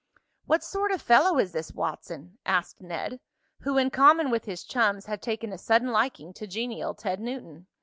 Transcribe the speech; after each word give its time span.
"What 0.47 0.63
sort 0.63 0.91
of 0.91 0.99
fellow 0.99 1.37
is 1.37 1.51
this 1.51 1.73
Watson?" 1.73 2.39
asked 2.43 2.81
Ned, 2.81 3.19
who, 3.59 3.77
in 3.77 3.91
common 3.91 4.31
with 4.31 4.45
his 4.45 4.63
chums, 4.63 5.05
had 5.05 5.21
taken 5.21 5.53
a 5.53 5.59
sudden 5.59 5.89
liking 5.91 6.33
to 6.33 6.47
genial 6.47 6.95
Ted 6.95 7.19
Newton. 7.19 7.67